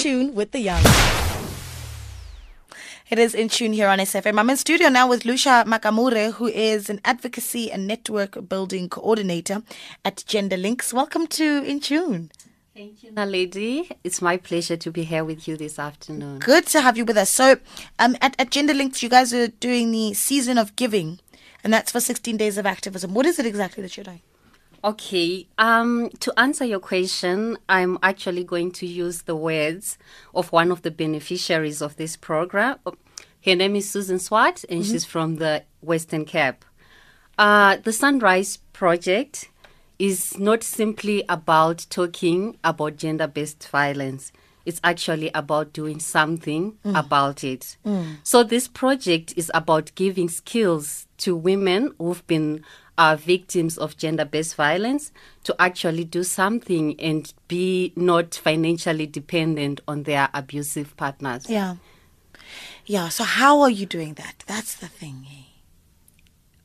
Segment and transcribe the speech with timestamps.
[0.00, 0.82] tune with the young.
[3.10, 4.38] It is in tune here on SFM.
[4.38, 9.62] I'm in studio now with Lucia Makamure, who is an advocacy and network building coordinator
[10.04, 10.94] at Gender Links.
[10.94, 12.30] Welcome to In Tune.
[12.74, 13.90] Thank you, Naledi.
[14.04, 16.38] It's my pleasure to be here with you this afternoon.
[16.38, 17.28] Good to have you with us.
[17.28, 17.56] So,
[17.98, 21.18] um, at, at Gender Links, you guys are doing the season of giving,
[21.62, 23.12] and that's for 16 days of activism.
[23.12, 24.22] What is it exactly that you're doing?
[24.82, 29.98] Okay, um, to answer your question, I'm actually going to use the words
[30.34, 32.78] of one of the beneficiaries of this program.
[33.44, 34.90] Her name is Susan Swart, and mm-hmm.
[34.90, 36.64] she's from the Western Cape.
[37.36, 39.50] Uh, the Sunrise Project
[39.98, 44.32] is not simply about talking about gender based violence.
[44.66, 46.98] It's actually about doing something mm.
[46.98, 47.76] about it.
[47.84, 48.16] Mm.
[48.22, 52.64] So, this project is about giving skills to women who've been
[52.98, 55.10] are victims of gender based violence
[55.42, 61.48] to actually do something and be not financially dependent on their abusive partners.
[61.48, 61.76] Yeah.
[62.84, 63.08] Yeah.
[63.08, 64.44] So, how are you doing that?
[64.46, 65.26] That's the thing.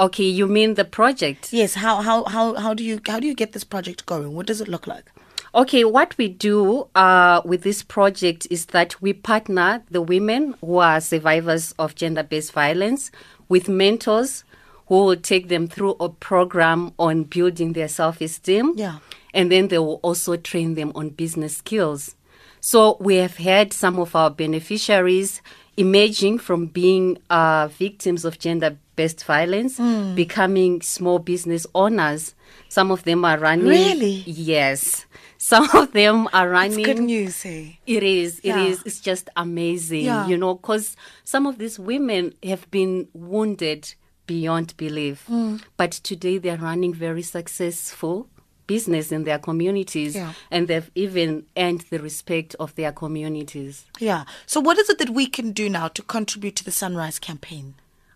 [0.00, 1.52] Okay, you mean the project?
[1.52, 1.74] Yes.
[1.74, 4.34] How, how, how, how, do, you, how do you get this project going?
[4.34, 5.12] What does it look like?
[5.54, 10.78] Okay, what we do uh, with this project is that we partner the women who
[10.78, 13.10] are survivors of gender based violence
[13.50, 14.44] with mentors
[14.86, 18.72] who will take them through a program on building their self esteem.
[18.76, 18.98] Yeah.
[19.34, 22.16] And then they will also train them on business skills.
[22.60, 25.42] So we have had some of our beneficiaries
[25.76, 30.14] emerging from being uh, victims of gender based violence, mm.
[30.14, 32.34] becoming small business owners.
[32.68, 33.66] Some of them are running.
[33.66, 34.22] Really?
[34.26, 35.06] Yes.
[35.38, 36.80] Some of them are running.
[36.80, 37.80] It's good news, hey?
[37.86, 38.38] It is.
[38.40, 38.64] It yeah.
[38.64, 38.82] is.
[38.84, 40.26] It's just amazing, yeah.
[40.26, 43.94] you know, because some of these women have been wounded
[44.26, 45.26] beyond belief.
[45.28, 45.62] Mm.
[45.76, 48.28] But today they're running very successful
[48.66, 50.32] business in their communities yeah.
[50.50, 53.86] and they've even earned the respect of their communities.
[53.98, 54.24] Yeah.
[54.46, 57.74] So what is it that we can do now to contribute to the Sunrise campaign?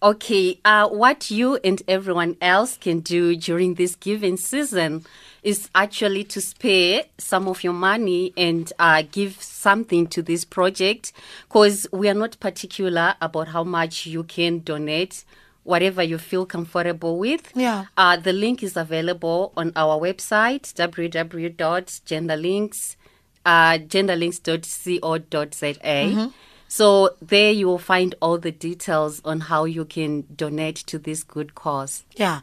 [0.00, 5.04] Okay, uh, what you and everyone else can do during this giving season
[5.42, 11.12] is actually to spare some of your money and uh, give something to this project
[11.48, 15.24] because we are not particular about how much you can donate
[15.68, 17.52] whatever you feel comfortable with.
[17.54, 17.84] Yeah.
[17.96, 22.96] Uh, the link is available on our website, www.genderlinks,
[23.44, 25.74] uh, genderlinks.co.za.
[25.82, 26.28] Mm-hmm.
[26.70, 31.22] So there you will find all the details on how you can donate to this
[31.22, 32.04] good cause.
[32.16, 32.40] Yeah.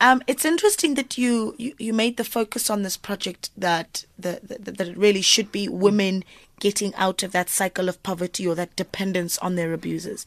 [0.00, 4.40] Um, it's interesting that you, you, you made the focus on this project that, the,
[4.42, 6.24] the, that it really should be women
[6.58, 10.24] getting out of that cycle of poverty or that dependence on their abusers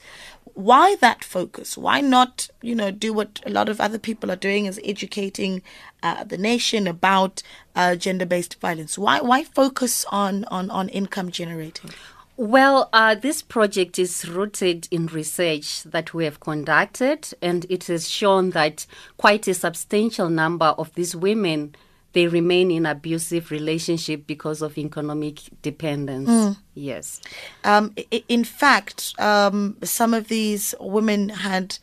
[0.59, 1.77] why that focus?
[1.77, 5.61] Why not, you know, do what a lot of other people are doing is educating
[6.03, 7.41] uh, the nation about
[7.75, 8.97] uh, gender-based violence?
[8.97, 11.91] Why why focus on on on income generating?
[12.35, 18.09] Well, uh, this project is rooted in research that we have conducted, and it has
[18.09, 18.85] shown that
[19.17, 21.75] quite a substantial number of these women
[22.13, 26.29] they remain in abusive relationship because of economic dependence.
[26.29, 26.57] Mm.
[26.73, 27.21] Yes.
[27.63, 27.93] Um,
[28.27, 31.77] in fact, um, some of these women had,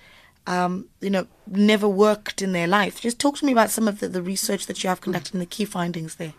[0.47, 3.01] um, you know, never worked in their life.
[3.01, 5.41] Just talk to me about some of the, the research that you have conducted and
[5.43, 6.35] the key findings there.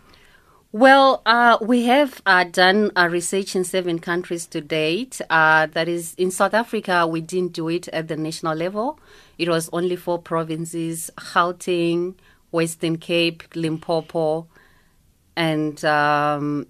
[0.70, 5.18] Well, uh, we have uh, done uh, research in seven countries to date.
[5.30, 9.00] Uh, that is, in South Africa, we didn't do it at the national level.
[9.38, 12.16] It was only four provinces Gauteng,
[12.50, 14.46] Western Cape, Limpopo,
[15.36, 16.66] and um,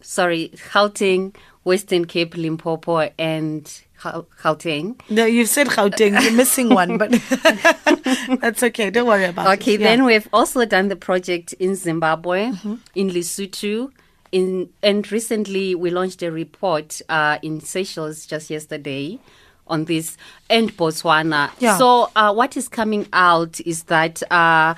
[0.00, 1.34] sorry, Gauteng,
[1.64, 5.00] Western Cape, Limpopo, and Gauteng.
[5.08, 6.20] No, you've said Gauteng.
[6.22, 7.10] You're missing one, but
[8.40, 8.90] that's okay.
[8.90, 9.74] Don't worry about okay, it.
[9.74, 12.74] Okay, then we've also done the project in Zimbabwe, mm-hmm.
[12.94, 13.90] in Lesotho,
[14.32, 19.18] in and recently we launched a report uh, in Seychelles just yesterday
[19.66, 20.16] on this
[20.48, 21.50] and Botswana.
[21.58, 21.78] Yeah.
[21.78, 24.74] So uh, what is coming out is that uh,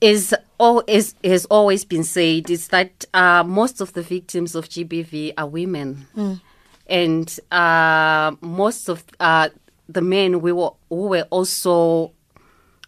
[0.00, 4.68] is all is has always been said is that uh, most of the victims of
[4.68, 6.40] GBV are women, mm.
[6.86, 9.48] and uh, most of uh,
[9.88, 12.12] the men we were who were also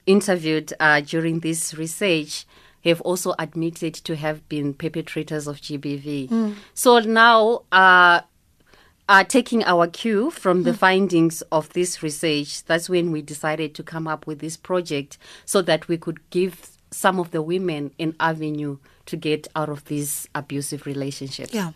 [0.06, 2.46] interviewed uh, during this research
[2.84, 6.28] have also admitted to have been perpetrators of GBV.
[6.28, 6.54] Mm.
[6.74, 7.62] So now
[9.26, 10.76] taking our cue from the mm.
[10.76, 15.62] findings of this research, that's when we decided to come up with this project so
[15.62, 18.78] that we could give some of the women an avenue
[19.08, 21.52] to get out of these abusive relationships.
[21.52, 21.72] Yeah,